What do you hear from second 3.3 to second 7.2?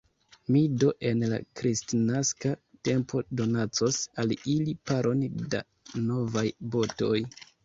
donacos al ili paron da novaj botoj.